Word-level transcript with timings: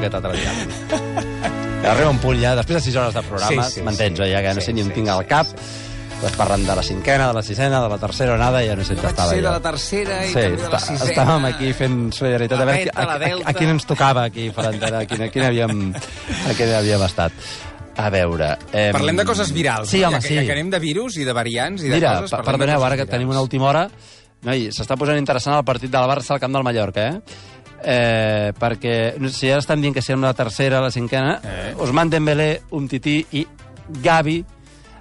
aquest 0.00 0.14
altre 0.18 0.32
dia. 0.36 0.52
Arriba 1.90 2.10
un 2.12 2.18
punt 2.20 2.36
ja, 2.40 2.52
després 2.58 2.76
de 2.80 2.90
6 2.90 2.96
hores 3.00 3.14
de 3.16 3.22
programa, 3.24 3.64
Sí, 3.64 3.78
sí, 3.80 3.82
m'entens, 3.86 4.18
sí. 4.20 4.28
ja 4.30 4.42
que 4.44 4.52
no 4.54 4.60
Sí, 4.60 4.66
sé 4.66 4.72
ni 4.76 4.82
on 4.84 4.88
sí, 4.90 4.94
tinc 5.00 5.06
sí, 5.08 5.14
al 5.14 5.26
cap, 5.26 5.46
Pues 6.20 6.34
parlant 6.36 6.66
de 6.68 6.74
la 6.76 6.82
cinquena, 6.84 7.28
de 7.30 7.32
la 7.38 7.42
sisena, 7.42 7.78
de 7.80 7.88
la 7.88 7.96
tercera 7.96 8.34
onada, 8.34 8.60
ja 8.60 8.74
no 8.76 8.84
sé 8.84 8.92
on 8.92 8.98
Vaig 9.00 9.08
estava 9.14 9.30
ser 9.30 9.38
de 9.40 9.46
jo. 9.46 9.52
la 9.54 9.60
tercera 9.64 10.18
i 10.26 10.28
Sí, 10.28 10.34
també 10.34 10.56
de 10.60 10.68
la 10.68 10.80
sisena. 10.84 11.06
estàvem 11.14 11.46
aquí 11.48 11.70
fent 11.72 11.94
solidaritat. 12.12 12.60
A 12.60 12.64
veure 12.68 12.90
a, 12.92 13.00
a, 13.00 13.14
a, 13.14 13.30
a, 13.48 13.54
quin 13.56 13.70
ens 13.72 13.86
tocava 13.88 14.24
aquí, 14.28 14.50
Ferentera, 14.52 14.98
a 15.00 15.06
quin, 15.08 15.22
a 15.24 15.30
quin 15.32 15.46
havíem, 15.48 15.80
a 15.96 16.52
quin 16.58 16.74
havíem 16.76 17.06
estat. 17.08 17.32
A 17.96 18.10
veure... 18.12 18.50
Eh, 18.70 18.90
Parlem 18.92 19.16
de 19.16 19.24
coses 19.24 19.48
virals. 19.56 19.88
Sí, 19.88 20.02
no? 20.02 20.08
home, 20.10 20.18
ja, 20.18 20.20
que- 20.20 20.28
sí. 20.28 20.36
Ja 20.36 20.44
que 20.44 20.52
anem 20.58 20.68
de 20.76 20.78
virus 20.84 21.16
i 21.16 21.24
de 21.24 21.32
variants 21.32 21.82
i 21.82 21.88
de 21.88 21.94
Mira, 21.96 22.12
coses... 22.20 22.36
de 22.36 22.44
perdoneu, 22.52 22.84
ara 22.84 22.96
que 23.00 23.06
tenim 23.08 23.32
una 23.32 23.40
última 23.40 23.70
hora, 23.72 23.86
noi, 24.44 24.68
s'està 24.76 24.98
posant 25.00 25.16
interessant 25.16 25.56
el 25.56 25.64
partit 25.64 25.88
del 25.90 26.04
Barça 26.04 26.36
al 26.36 26.40
camp 26.44 26.52
del 26.52 26.62
Mallorca, 26.68 27.08
eh? 27.08 27.20
Eh, 27.82 28.52
perquè 28.58 28.94
si 29.32 29.50
ara 29.50 29.62
estan 29.62 29.80
dient 29.80 29.94
que 29.96 30.02
siguem 30.04 30.22
la 30.26 30.34
tercera, 30.34 30.80
la 30.80 30.90
cinquena, 30.90 31.40
Eh. 31.44 31.74
Ousmane 31.78 32.10
Dembélé, 32.10 32.62
Umtiti 32.76 33.20
i 33.32 33.46
Gavi 34.02 34.44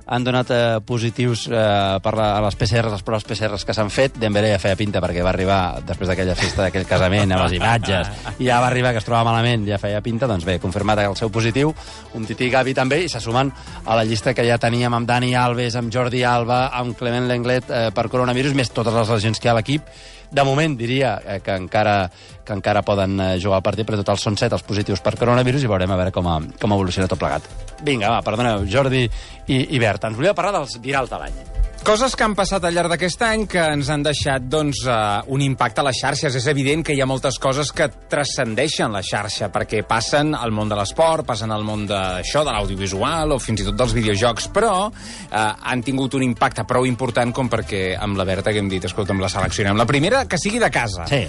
han 0.09 0.23
donat 0.25 0.49
eh, 0.49 0.79
positius 0.81 1.43
eh, 1.52 1.99
per 2.02 2.13
la, 2.17 2.31
a 2.39 2.41
les 2.41 2.55
PCRs, 2.57 2.89
les 2.95 3.03
proves 3.05 3.25
PCRs 3.29 3.65
que 3.67 3.75
s'han 3.77 3.91
fet. 3.93 4.15
Dembélé 4.17 4.49
ja 4.55 4.61
feia 4.61 4.77
pinta 4.79 5.02
perquè 5.03 5.21
va 5.21 5.29
arribar 5.29 5.59
després 5.85 6.09
d'aquella 6.09 6.33
festa, 6.39 6.63
d'aquell 6.65 6.88
casament, 6.89 7.29
amb 7.35 7.43
les 7.45 7.53
imatges, 7.59 8.09
i 8.39 8.47
ja 8.47 8.57
va 8.63 8.71
arribar 8.71 8.95
que 8.95 9.03
es 9.03 9.05
trobava 9.05 9.30
malament, 9.30 9.67
ja 9.69 9.77
feia 9.77 10.02
pinta, 10.02 10.25
doncs 10.27 10.47
bé, 10.49 10.57
confirmat 10.59 11.03
el 11.05 11.17
seu 11.19 11.30
positiu, 11.30 11.75
un 12.17 12.25
Titi 12.25 12.47
i 12.49 12.53
Gavi 12.53 12.73
també, 12.73 13.03
i 13.05 13.09
se 13.11 13.21
sumen 13.21 13.52
a 13.85 13.99
la 13.99 14.05
llista 14.07 14.33
que 14.33 14.47
ja 14.47 14.57
teníem 14.57 14.97
amb 14.97 15.07
Dani 15.07 15.35
Alves, 15.38 15.77
amb 15.77 15.93
Jordi 15.93 16.23
Alba, 16.25 16.69
amb 16.73 16.97
Clement 16.97 17.30
Lenglet 17.30 17.69
eh, 17.69 17.89
per 17.93 18.09
coronavirus, 18.09 18.57
més 18.57 18.73
totes 18.73 18.95
les 18.95 19.13
lesions 19.13 19.38
que 19.38 19.45
hi 19.45 19.52
ha 19.52 19.59
a 19.59 19.61
l'equip. 19.61 19.93
De 20.29 20.45
moment, 20.45 20.75
diria 20.77 21.15
eh, 21.25 21.39
que 21.41 21.55
encara 21.57 22.09
que 22.45 22.57
encara 22.57 22.81
poden 22.85 23.19
eh, 23.21 23.29
jugar 23.41 23.59
al 23.59 23.65
partit, 23.65 23.85
però 23.85 23.99
total 23.99 24.17
són 24.21 24.38
set 24.38 24.53
els 24.53 24.65
positius 24.65 25.03
per 25.05 25.15
coronavirus 25.19 25.65
i 25.65 25.69
veurem 25.69 25.94
a 25.94 25.99
veure 25.99 26.13
com, 26.16 26.30
a, 26.30 26.39
com 26.61 26.75
evoluciona 26.77 27.09
tot 27.09 27.22
plegat. 27.22 27.45
Vinga, 27.85 28.09
va, 28.16 28.25
perdoneu, 28.25 28.66
Jordi 28.69 29.05
i, 29.05 29.63
i 29.63 29.81
Berta. 29.81 30.09
Ens 30.09 30.17
volia 30.17 30.38
parlar 30.38 30.59
dels 30.59 30.77
virals 30.81 31.13
de 31.13 31.22
l'any. 31.22 31.58
Coses 31.80 32.13
que 32.13 32.25
han 32.25 32.35
passat 32.38 32.63
al 32.67 32.75
llarg 32.75 32.91
d'aquest 32.91 33.22
any 33.25 33.45
que 33.49 33.61
ens 33.73 33.88
han 33.89 34.03
deixat 34.05 34.44
doncs, 34.52 34.81
uh, 34.85 35.23
un 35.33 35.41
impacte 35.41 35.81
a 35.81 35.85
les 35.88 35.97
xarxes. 35.97 36.35
És 36.35 36.47
evident 36.52 36.83
que 36.85 36.94
hi 36.94 37.02
ha 37.02 37.08
moltes 37.09 37.39
coses 37.41 37.72
que 37.73 37.88
transcendeixen 38.11 38.91
la 38.94 39.02
xarxa, 39.05 39.49
perquè 39.53 39.81
passen 39.88 40.35
al 40.38 40.53
món 40.55 40.69
de 40.69 40.77
l'esport, 40.77 41.25
passen 41.25 41.53
al 41.55 41.63
món 41.66 41.88
d'això, 41.89 42.44
de 42.45 42.53
l'audiovisual 42.53 43.33
o 43.33 43.39
fins 43.41 43.63
i 43.63 43.67
tot 43.69 43.80
dels 43.80 43.95
videojocs, 43.97 44.50
però 44.53 44.73
uh, 44.89 45.39
han 45.39 45.83
tingut 45.85 46.19
un 46.19 46.27
impacte 46.27 46.67
prou 46.69 46.85
important 46.89 47.33
com 47.33 47.50
perquè 47.50 47.95
amb 47.97 48.19
la 48.19 48.27
Berta 48.27 48.53
que 48.53 48.61
hem 48.61 48.69
dit, 48.69 48.85
escolta'm, 48.85 49.22
la 49.23 49.31
seleccionem. 49.31 49.80
La 49.80 49.88
primera, 49.89 50.25
que 50.30 50.38
sigui 50.41 50.61
de 50.61 50.69
casa. 50.73 51.07
Sí, 51.09 51.23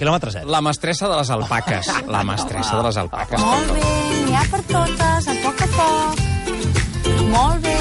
quilòmetre 0.00 0.34
zero. 0.40 0.50
La 0.50 0.64
mestressa 0.64 1.10
de 1.12 1.20
les 1.20 1.30
alpaques. 1.36 1.92
La 2.16 2.24
mestressa 2.26 2.80
de 2.80 2.82
les 2.88 2.96
alpaques. 2.98 3.40
Molt 3.40 3.70
bé, 3.76 3.92
n'hi 4.26 4.34
ha 4.36 4.46
per 4.50 4.64
totes, 4.72 5.30
a 5.30 5.38
poc 5.44 5.64
a 5.66 5.70
poc. 5.76 6.26
Molt 7.30 7.62
bé. 7.64 7.79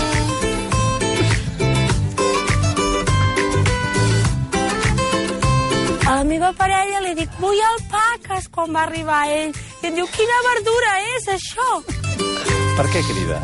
La 6.20 6.26
meva 6.28 6.50
parella 6.52 7.00
li 7.00 7.14
dic, 7.16 7.30
vull 7.40 7.56
alpaques, 7.64 8.50
quan 8.52 8.74
va 8.76 8.82
arribar 8.84 9.22
ell. 9.32 9.54
I 9.80 9.88
em 9.88 9.94
diu, 9.96 10.08
quina 10.12 10.40
verdura 10.50 10.90
és, 11.16 11.28
això? 11.32 11.68
Per 12.76 12.86
què 12.92 13.04
crida? 13.08 13.38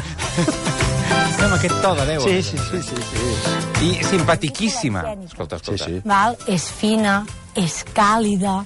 Amb 1.46 1.54
aquest 1.56 1.78
to 1.84 1.94
de 1.96 2.06
veu. 2.10 2.26
Sí, 2.26 2.42
sí, 2.44 2.58
sí, 2.60 2.82
sí. 2.84 2.98
sí. 3.06 3.88
I 3.88 3.92
simpatiquíssima. 4.04 5.06
Escolta, 5.24 5.56
Sí, 5.60 5.64
escolta. 5.72 5.86
sí. 5.86 6.02
Val? 6.04 6.36
És 6.52 6.66
fina, 6.82 7.22
és 7.56 7.78
càlida, 7.96 8.58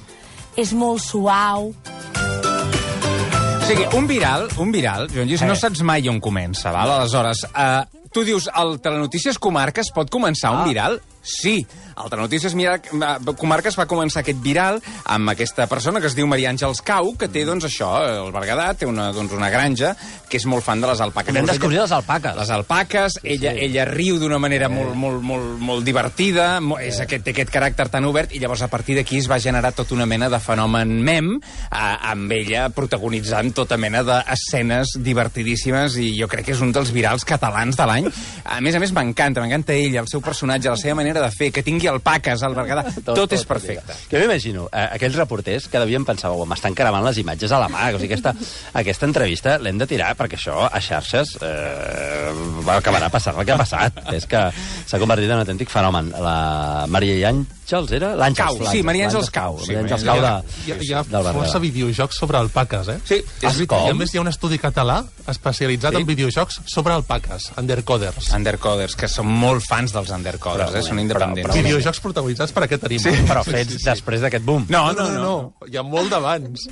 és 0.57 0.73
molt 0.73 1.03
suau. 1.05 1.69
O 1.69 3.69
sigui, 3.69 3.85
un 3.93 4.09
viral, 4.09 4.47
un 4.57 4.73
viral, 4.73 5.05
Joan 5.13 5.29
Lluís, 5.29 5.45
no 5.45 5.53
saps 5.59 5.85
mai 5.85 6.09
on 6.09 6.17
comença, 6.23 6.73
val? 6.73 6.95
Aleshores, 6.97 7.45
uh, 7.53 7.83
tu 8.09 8.25
dius, 8.25 8.49
el 8.57 8.79
Telenotícies 8.81 9.37
Comarques 9.37 9.93
pot 9.93 10.09
començar 10.09 10.49
un 10.55 10.63
Ah. 10.63 10.65
viral? 10.65 10.97
Sí, 11.21 11.65
el 12.01 12.09
Telenotícies 12.09 12.55
Mira- 12.55 12.75
eh, 12.79 13.33
Comarques 13.37 13.75
va 13.77 13.85
començar 13.85 14.21
aquest 14.21 14.39
viral 14.41 14.79
amb 15.05 15.29
aquesta 15.29 15.67
persona 15.67 15.99
que 15.99 16.07
es 16.07 16.15
diu 16.15 16.25
Maria 16.27 16.49
Àngels 16.49 16.81
Cau, 16.81 17.11
que 17.17 17.27
té, 17.27 17.43
doncs, 17.45 17.65
això, 17.65 17.89
el 18.25 18.31
Berguedà, 18.31 18.73
té 18.73 18.85
una, 18.87 19.11
doncs, 19.11 19.33
una 19.35 19.49
granja, 19.49 19.95
que 20.29 20.37
és 20.37 20.45
molt 20.45 20.63
fan 20.63 20.79
de 20.81 20.87
les 20.87 21.01
alpaques. 21.01 21.33
Llavors, 21.35 21.51
descobrir 21.53 21.79
les 21.81 21.91
alpaques. 21.91 22.35
les 22.37 22.49
alpaques, 22.49 23.19
ella, 23.23 23.51
ella 23.51 23.85
riu 23.85 24.17
d'una 24.19 24.39
manera 24.39 24.69
molt, 24.69 24.95
molt, 24.95 25.21
molt, 25.21 25.59
molt 25.59 25.83
divertida, 25.83 26.59
mo- 26.61 26.79
és 26.79 26.99
aquest, 27.03 27.23
té 27.25 27.31
aquest 27.31 27.51
caràcter 27.51 27.89
tan 27.89 28.05
obert, 28.05 28.31
i 28.33 28.39
llavors 28.39 28.61
a 28.61 28.67
partir 28.69 28.95
d'aquí 28.95 29.17
es 29.17 29.27
va 29.29 29.39
generar 29.39 29.73
tota 29.73 29.93
una 29.93 30.05
mena 30.05 30.29
de 30.29 30.39
fenomen 30.39 31.01
mem, 31.03 31.33
eh, 31.35 31.97
amb 32.13 32.31
ella 32.31 32.69
protagonitzant 32.69 33.51
tota 33.53 33.75
mena 33.77 34.03
d'escenes 34.03 34.95
divertidíssimes, 35.03 35.97
i 35.97 36.13
jo 36.19 36.27
crec 36.31 36.45
que 36.45 36.51
és 36.55 36.61
un 36.61 36.71
dels 36.71 36.91
virals 36.95 37.25
catalans 37.25 37.75
de 37.75 37.85
l'any. 37.85 38.07
A 38.45 38.61
més 38.61 38.75
a 38.75 38.79
més, 38.79 38.93
m'encanta, 38.95 39.41
m'encanta 39.41 39.73
ella, 39.73 39.99
el 40.01 40.07
seu 40.07 40.21
personatge, 40.21 40.69
la 40.69 40.77
seva 40.77 40.95
manera 40.95 41.08
de 41.17 41.31
fer, 41.33 41.49
que 41.55 41.63
tingui 41.65 41.89
alpaques 41.89 42.43
al 42.45 42.55
Berguedà, 42.57 42.83
tot, 42.99 43.13
tot 43.17 43.33
és 43.33 43.45
perfecte. 43.49 43.95
Que 44.11 44.21
m'imagino, 44.21 44.67
eh, 44.69 44.85
aquells 44.99 45.17
reporters 45.17 45.67
que 45.71 45.81
devien 45.81 46.05
pensar, 46.05 46.31
oh, 46.31 46.45
m'estan 46.49 46.77
caravant 46.77 47.05
les 47.07 47.21
imatges 47.23 47.51
a 47.51 47.61
la 47.63 47.69
mà, 47.71 47.89
o 47.95 48.01
sigui, 48.01 48.13
aquesta, 48.13 48.35
aquesta 48.83 49.09
entrevista 49.09 49.57
l'hem 49.59 49.81
de 49.81 49.89
tirar 49.89 50.13
perquè 50.19 50.39
això 50.39 50.65
a 50.67 50.81
xarxes 50.83 51.37
eh, 51.41 52.33
acabarà 52.75 53.09
passant 53.13 53.39
el 53.39 53.47
que 53.47 53.55
ha 53.55 53.61
passat. 53.61 54.03
és 54.13 54.25
que 54.29 54.49
s'ha 54.53 54.99
convertit 55.01 55.29
en 55.29 55.39
un 55.39 55.45
autèntic 55.45 55.71
fenomen. 55.73 56.13
La 56.19 56.85
Maria 56.89 57.17
i 57.17 57.23
Àngels 57.69 57.91
era? 57.93 58.15
L'Àngels. 58.17 58.57
Cau, 58.57 58.71
sí, 58.71 58.81
Maria 58.83 59.07
Àngels 59.09 59.29
Cau, 59.29 59.59
sí, 59.61 59.73
Maria 59.75 59.83
Àngels 59.85 60.05
Cau 60.07 60.21
de, 60.23 60.31
Hi 60.65 60.71
ha, 60.71 60.77
hi 60.81 60.93
ha 60.93 61.03
del 61.03 61.27
força 61.35 61.59
videojocs 61.61 62.17
sobre 62.17 62.37
alpaques, 62.39 62.87
eh? 62.89 62.97
Sí, 63.05 63.19
és 63.21 63.53
veritat. 63.59 63.85
I 63.85 63.91
a 63.91 63.93
més 63.99 64.13
hi 64.13 64.17
ha 64.17 64.21
un 64.23 64.27
estudi 64.31 64.57
català 64.57 65.03
especialitzat 65.29 65.93
Sí? 65.93 66.01
en 66.01 66.07
videojocs 66.07 66.61
sobre 66.65 66.93
alpaques, 66.93 67.51
undercoders. 67.57 68.31
Undercoders, 68.33 68.95
que 68.95 69.07
són 69.07 69.27
molt 69.29 69.63
fans 69.67 69.93
dels 69.93 70.09
undercoders, 70.09 70.71
Però, 70.71 70.79
eh? 70.79 70.83
són 70.87 70.97
però, 70.97 71.01
independents. 71.05 71.47
però- 71.49 71.59
Videojocs 71.61 71.99
protagonitzats 71.99 72.51
per 72.51 72.63
aquest 72.63 72.83
animal. 72.89 73.13
Sí, 73.15 73.23
Però 73.29 73.43
fets 73.45 73.83
després 73.85 74.21
d'aquest 74.21 74.43
boom. 74.45 74.65
No, 74.69 74.79
No, 74.89 75.03
no, 75.03 75.09
no, 75.11 75.19
no. 75.21 75.67
Hi 75.69 75.77
ha 75.77 75.83
molt 75.83 76.09
d'abans. 76.09 76.67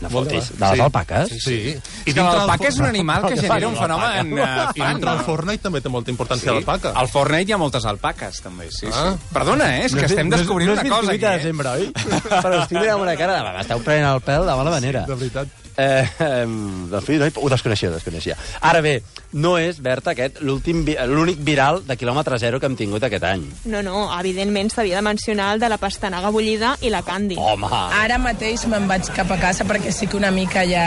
No 0.00 0.10
Molt 0.10 0.28
fotis. 0.28 0.50
De 0.58 0.66
les 0.66 0.74
Sí. 0.74 0.80
alpaques? 0.80 1.28
Sí. 1.42 1.58
És 2.04 2.14
que 2.14 2.20
l'alpaca 2.20 2.68
és 2.68 2.76
un 2.78 2.86
animal 2.86 3.22
que 3.28 3.36
genera 3.40 3.68
un 3.68 3.76
fenomen 3.76 4.32
uh, 4.34 4.70
I 4.74 4.80
fan. 4.80 4.92
dintre 4.92 5.10
el 5.12 5.20
Fortnite 5.20 5.62
també 5.62 5.80
té 5.80 5.88
molta 5.88 6.10
importància 6.10 6.50
Sí. 6.50 6.54
l'alpaca. 6.54 6.92
Al 6.94 7.08
Fortnite 7.08 7.48
hi 7.48 7.52
ha 7.52 7.56
moltes 7.58 7.84
alpaques, 7.86 8.40
també, 8.42 8.68
sí, 8.70 8.86
Ah. 8.92 9.14
sí. 9.16 9.26
Perdona, 9.32 9.78
eh? 9.78 9.84
és 9.86 9.94
que 9.94 10.04
estem 10.04 10.28
descobrint 10.40 10.70
no 10.70 10.76
és 10.76 10.84
una 10.84 10.96
cosa 10.96 11.12
aquí, 11.12 11.24
28 11.24 11.26
de 11.26 11.34
eh? 11.34 11.42
desembre, 11.42 11.74
oi? 11.74 11.90
Però 12.44 12.62
estic 12.62 12.78
mirant 12.78 13.04
una 13.04 13.18
cara 13.20 13.36
de... 13.38 13.52
M'esteu 13.58 13.84
prenent 13.84 14.10
el 14.12 14.24
pèl 14.24 14.48
de 14.48 14.56
mala 14.62 14.74
manera. 14.74 15.04
De 15.08 15.18
veritat. 15.20 15.60
Eh, 15.76 16.06
eh, 16.20 16.46
doncs, 16.46 17.08
no, 17.08 17.30
ho 17.42 17.48
desconeixia, 17.50 17.90
ho 17.90 17.94
desconeixia. 17.94 18.36
Ara 18.62 18.80
bé, 18.84 18.94
no 19.34 19.56
és, 19.58 19.80
Berta, 19.82 20.12
aquest 20.12 20.38
l'únic 20.44 21.40
viral 21.42 21.82
de 21.86 21.96
quilòmetre 21.98 22.38
zero 22.38 22.60
que 22.62 22.70
hem 22.70 22.76
tingut 22.78 23.02
aquest 23.06 23.26
any. 23.26 23.46
No, 23.70 23.82
no, 23.82 24.06
evidentment 24.20 24.70
s'havia 24.70 25.00
de 25.00 25.06
mencionar 25.06 25.52
el 25.54 25.62
de 25.62 25.70
la 25.72 25.78
pastanaga 25.82 26.30
bullida 26.34 26.76
i 26.80 26.92
la 26.94 27.02
candy. 27.06 27.38
Home! 27.40 27.70
Ara 27.98 28.20
mateix 28.22 28.68
me'n 28.70 28.86
vaig 28.90 29.10
cap 29.16 29.34
a 29.34 29.40
casa 29.42 29.66
perquè 29.66 29.90
estic 29.90 30.14
una 30.14 30.30
mica 30.34 30.62
ja 30.68 30.86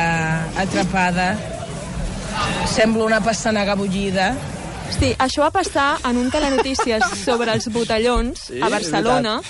atrapada. 0.55 1.33
Semblo 2.71 3.05
una 3.05 3.19
pastanaga 3.23 3.75
bullida. 3.75 4.31
Sí, 4.91 5.13
això 5.19 5.43
va 5.43 5.51
passar 5.51 5.97
en 6.07 6.17
un 6.17 6.29
telenotícies 6.31 7.03
sobre 7.25 7.51
els 7.53 7.67
botellons 7.73 8.47
Sí, 8.49 8.61
a 8.61 8.69
Barcelona, 8.69 9.41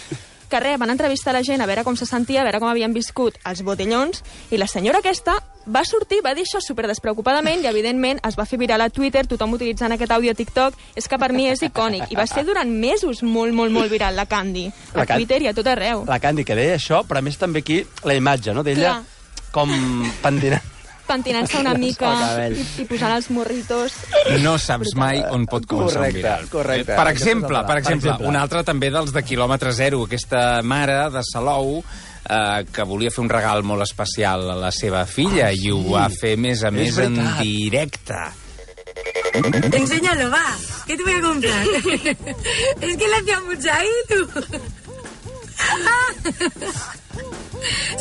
que 0.50 0.60
res, 0.64 0.78
van 0.80 0.90
entrevistar 0.94 1.34
la 1.36 1.44
gent 1.44 1.62
a 1.62 1.68
veure 1.68 1.84
com 1.84 1.96
se 2.00 2.06
sentia, 2.08 2.42
a 2.42 2.46
veure 2.48 2.60
com 2.64 2.70
havien 2.72 2.94
viscut 2.96 3.36
els 3.48 3.62
botellons, 3.68 4.24
i 4.52 4.58
la 4.60 4.68
senyora 4.68 5.00
aquesta 5.04 5.38
va 5.68 5.84
sortir, 5.84 6.22
va 6.24 6.32
dir 6.36 6.46
això 6.48 6.62
super 6.64 6.88
despreocupadament 6.88 7.64
i, 7.64 7.68
evidentment, 7.68 8.22
es 8.28 8.38
va 8.40 8.46
fer 8.48 8.60
viral 8.60 8.82
a 8.86 8.90
Twitter, 8.90 9.26
tothom 9.28 9.58
utilitzant 9.58 9.92
aquest 9.92 10.14
àudio 10.16 10.32
a 10.32 10.38
TikTok. 10.40 10.78
És 10.96 11.10
que 11.12 11.20
per 11.20 11.34
mi 11.36 11.50
és 11.52 11.60
icònic. 11.68 12.06
I 12.12 12.16
va 12.16 12.24
ser 12.28 12.46
durant 12.48 12.72
mesos 12.72 13.20
molt, 13.28 13.52
molt, 13.54 13.76
molt 13.76 13.92
viral, 13.92 14.16
la 14.16 14.26
Candy. 14.26 14.70
La 14.96 15.04
A 15.04 15.06
Can- 15.06 15.20
Twitter 15.20 15.42
i 15.44 15.50
a 15.52 15.54
tot 15.58 15.68
arreu. 15.68 16.06
La 16.08 16.22
Candy, 16.24 16.46
que 16.48 16.56
deia 16.56 16.78
això, 16.80 17.02
però 17.04 17.20
a 17.20 17.26
més 17.28 17.36
també 17.38 17.60
aquí 17.66 17.82
la 18.08 18.16
imatge, 18.16 18.56
no?, 18.56 18.64
d'ella 18.64 19.02
com 19.52 19.76
pentinant. 20.24 20.64
Pentinant-se 21.08 21.60
una 21.62 21.74
mica 21.86 22.12
i, 22.52 22.66
i 22.84 22.86
posant 22.90 23.14
els 23.16 23.30
morritos. 23.32 23.94
No 24.44 24.58
saps 24.60 24.94
mai 25.00 25.22
on 25.24 25.46
pot 25.48 25.66
començar 25.70 26.02
Correcte, 26.02 26.18
un 26.18 26.22
viral. 26.22 26.50
correcte. 26.52 26.96
Per 26.98 27.08
exemple, 27.14 27.58
per 27.62 27.66
Per 27.68 27.78
exemple, 27.84 28.12
exemple. 28.12 28.28
un 28.28 28.36
altre 28.36 28.64
també 28.68 28.90
dels 28.92 29.14
de 29.16 29.24
quilòmetre 29.24 29.72
zero, 29.72 30.04
aquesta 30.08 30.62
mare 30.64 30.98
de 31.14 31.24
Salou 31.24 31.78
eh, 31.80 32.66
que 32.74 32.84
volia 32.84 33.10
fer 33.14 33.24
un 33.24 33.30
regal 33.32 33.64
molt 33.64 33.86
especial 33.88 34.50
a 34.52 34.58
la 34.60 34.72
seva 34.76 35.06
filla 35.08 35.52
i 35.56 35.72
ho 35.72 35.80
va 35.94 36.10
fer 36.12 36.36
més 36.38 36.64
a 36.68 36.72
més 36.72 36.98
en 37.00 37.16
directe. 37.40 38.20
Enséñalo, 39.38 40.30
va. 40.32 40.46
¿Qué 40.88 40.96
te 40.98 41.04
voy 41.04 41.14
a 41.14 41.22
comprar? 41.22 41.64
es 42.82 42.98
que 42.98 43.08
le 43.08 43.16
hacía 43.22 43.40
mucha 43.42 43.76
ahí, 43.76 43.90
tú. 44.10 44.28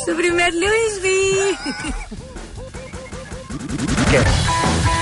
Su 0.05 0.15
primer 0.15 0.53
Louis 0.53 1.01
V. 1.03 1.09
Què? 4.11 4.19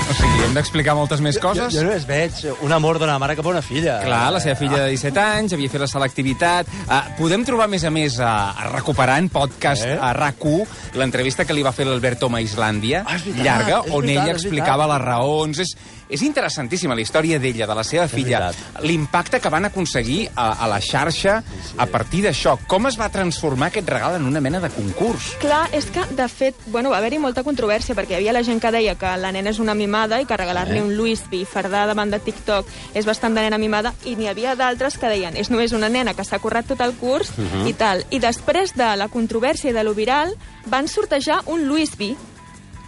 O 0.06 0.14
sigui, 0.16 0.40
hem 0.46 0.54
d'explicar 0.54 0.94
moltes 0.98 1.20
més 1.22 1.36
Jo, 1.36 1.42
coses. 1.48 1.72
jo 1.74 1.82
només 1.82 2.04
veig 2.06 2.38
un 2.64 2.72
amor 2.72 2.98
d'una 3.02 3.16
mare 3.22 3.34
cap 3.38 3.46
a 3.46 3.50
una 3.52 3.62
filla. 3.62 3.96
Clar, 4.04 4.20
la 4.34 4.40
seva 4.42 4.54
filla 4.58 4.84
de 4.84 4.92
17 4.94 5.20
anys, 5.22 5.54
havia 5.56 5.70
fet 5.72 5.82
la 5.82 5.88
selectivitat. 5.90 6.70
Uh, 6.86 7.00
podem 7.18 7.44
trobar, 7.46 7.66
a 7.66 7.72
més 7.72 7.84
a 7.84 7.90
més, 7.94 8.18
a, 8.22 8.32
a 8.54 8.70
recuperar 8.72 9.18
en 9.22 9.28
podcast 9.34 9.84
Eh? 9.86 9.96
a 10.00 10.12
RAC1 10.14 10.94
l'entrevista 10.98 11.44
que 11.44 11.54
li 11.54 11.62
va 11.66 11.72
fer 11.76 11.86
l'Albert 11.86 12.22
Tom 12.22 12.34
a 12.38 12.40
Islàndia, 12.42 13.02
Ah, 13.06 13.18
veritat, 13.18 13.42
llarga, 13.44 13.80
on 13.90 14.06
veritat, 14.06 14.22
ella 14.24 14.32
explicava 14.38 14.86
les 14.94 15.02
raons. 15.04 15.58
És, 15.66 15.76
és 16.08 16.22
interessantíssima 16.22 16.94
la 16.94 17.00
història 17.02 17.38
d'ella, 17.38 17.66
de 17.66 17.74
la 17.74 17.84
seva 17.84 18.06
filla, 18.08 18.52
l'impacte 18.82 19.40
que 19.40 19.48
van 19.50 19.64
aconseguir 19.66 20.28
a, 20.34 20.52
a 20.64 20.68
la 20.70 20.78
xarxa 20.80 21.42
a 21.76 21.86
partir 21.86 22.22
d'això. 22.24 22.56
Com 22.66 22.86
es 22.86 22.96
va 22.98 23.08
transformar 23.10 23.68
aquest 23.72 23.88
regal 23.88 24.16
en 24.20 24.26
una 24.26 24.40
mena 24.40 24.60
de 24.60 24.70
concurs? 24.70 25.32
Clar, 25.42 25.66
és 25.74 25.86
que, 25.90 26.04
de 26.16 26.28
fet, 26.28 26.54
bueno, 26.66 26.90
va 26.90 26.98
haver-hi 26.98 27.18
molta 27.18 27.42
controvèrsia, 27.42 27.94
perquè 27.98 28.14
hi 28.16 28.20
havia 28.20 28.32
la 28.36 28.44
gent 28.46 28.60
que 28.62 28.70
deia 28.70 28.94
que 28.98 29.16
la 29.18 29.32
nena 29.32 29.50
és 29.50 29.58
una 29.58 29.74
mimada 29.74 30.20
i 30.22 30.26
que 30.26 30.36
regalar-li 30.36 30.78
Eh? 30.78 30.82
un 30.82 30.94
Louis 30.96 31.22
V 31.30 31.44
fardar 31.46 31.86
davant 31.88 32.10
de 32.12 32.18
TikTok 32.20 32.66
és 32.94 33.06
bastant 33.06 33.34
de 33.34 33.40
nena 33.42 33.58
mimada, 33.58 33.94
i 34.04 34.14
n'hi 34.16 34.28
havia 34.28 34.54
d'altres 34.54 34.98
que 34.98 35.08
deien 35.08 35.36
és 35.36 35.50
només 35.50 35.72
una 35.72 35.88
nena 35.88 36.14
que 36.14 36.24
s'ha 36.24 36.38
currat 36.38 36.66
tot 36.66 36.80
el 36.80 36.94
curs 37.00 37.30
Mhm. 37.36 37.66
i 37.66 37.72
tal. 37.74 38.04
I 38.10 38.18
després 38.20 38.74
de 38.76 38.96
la 38.96 39.08
controvèrsia 39.08 39.70
i 39.70 39.72
de 39.72 39.82
lo 39.84 39.94
viral, 39.94 40.34
van 40.66 40.88
sortejar 40.88 41.42
un 41.46 41.66
Louis 41.68 41.90
V. 41.98 42.14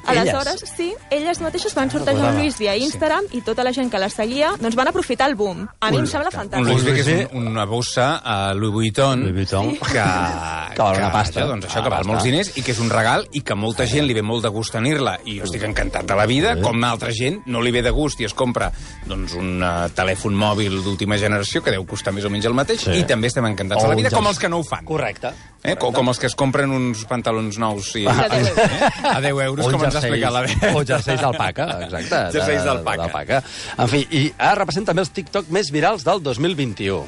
Aleshores, 0.08 0.64
sí, 0.76 0.92
elles 1.10 1.40
mateixes 1.40 1.74
van 1.74 1.90
sortejar 1.90 2.14
un 2.18 2.22
recordava. 2.22 2.40
Louis 2.42 2.58
V 2.58 2.68
a 2.68 2.76
Instagram 2.76 3.24
i 3.32 3.42
tota 3.42 3.64
la 3.64 3.72
gent 3.72 3.90
que 3.90 3.98
la 3.98 4.08
seguia 4.08 4.52
doncs 4.60 4.76
van 4.76 4.88
aprofitar 4.88 5.28
el 5.28 5.34
boom. 5.36 5.66
A 5.80 5.90
mi 5.90 5.98
em 5.98 6.06
sembla 6.06 6.30
Un 6.32 6.38
fantàstic. 6.40 6.66
Louis 6.68 6.84
V, 6.84 6.94
que 6.94 7.00
és 7.04 7.28
un, 7.32 7.46
una 7.52 7.64
bossa 7.66 8.08
a 8.24 8.54
Louis 8.54 8.72
Vuitton, 8.72 9.20
Louis 9.22 9.34
Vuitton. 9.34 9.72
que, 9.78 10.04
Que 10.78 10.82
val 10.82 10.96
una 10.96 11.10
pasta. 11.12 11.40
Això, 11.40 11.48
doncs, 11.48 11.66
això 11.66 11.78
Ah, 11.80 11.82
que 11.82 11.90
val 11.90 11.98
pasta. 12.00 12.12
molts 12.12 12.24
diners 12.24 12.52
i 12.56 12.62
que 12.62 12.72
és 12.72 12.78
un 12.78 12.90
regal 12.90 13.26
i 13.32 13.40
que 13.42 13.52
a 13.52 13.56
molta 13.56 13.86
gent 13.86 14.06
li 14.06 14.14
ve 14.14 14.22
molt 14.22 14.42
de 14.44 14.48
gust 14.54 14.72
tenir-la 14.72 15.18
i 15.24 15.38
jo 15.40 15.44
estic 15.48 15.64
encantat 15.66 16.06
de 16.06 16.14
la 16.16 16.26
vida, 16.26 16.56
com 16.60 16.82
a 16.84 16.90
altra 16.90 17.10
gent 17.12 17.40
no 17.46 17.60
li 17.62 17.70
ve 17.74 17.82
de 17.82 17.90
gust 17.90 18.20
i 18.20 18.24
es 18.28 18.34
compra 18.34 18.70
doncs, 19.06 19.34
un 19.34 19.62
uh, 19.62 19.88
telèfon 19.94 20.34
mòbil 20.38 20.82
d'última 20.84 21.18
generació 21.18 21.62
que 21.62 21.70
deu 21.74 21.84
costar 21.86 22.12
més 22.14 22.24
o 22.24 22.30
menys 22.30 22.46
el 22.46 22.54
mateix 22.54 22.84
Sí. 22.88 22.92
i 23.00 23.04
també 23.04 23.26
estem 23.26 23.44
encantats 23.46 23.82
de 23.82 23.88
la 23.88 23.94
vida, 23.98 24.10
com 24.10 24.26
els 24.26 24.38
que 24.38 24.48
no 24.48 24.58
ho 24.60 24.64
fan. 24.64 24.84
Correcte. 24.84 25.32
Eh? 25.64 25.74
Com, 25.74 25.90
com 25.92 26.06
els 26.12 26.20
que 26.22 26.28
es 26.30 26.36
compren 26.38 26.70
uns 26.70 27.00
pantalons 27.10 27.56
nous 27.58 27.88
i, 27.98 28.04
De 28.06 28.28
10 28.30 28.48
euros. 28.52 28.58
eh? 28.62 28.90
a 29.10 29.20
10 29.20 29.40
euros, 29.42 29.66
O 29.66 29.70
com 29.74 29.84
ens 29.84 29.96
ha 29.96 30.02
explicat 30.04 30.32
la 30.32 30.42
Bea. 30.46 30.70
O 30.78 30.84
jerseis 30.86 31.20
d'alpaca, 31.20 31.66
exacte. 31.88 32.20
Jerseis 32.38 32.62
d'alpaca. 32.64 33.40
En 33.76 33.90
fi, 33.90 34.04
i 34.14 34.22
ara 34.38 34.60
repassem 34.62 34.86
també 34.86 35.02
els 35.02 35.10
TikTok 35.10 35.50
més 35.50 35.72
virals 35.74 36.06
del 36.06 36.22
2021. 36.22 37.02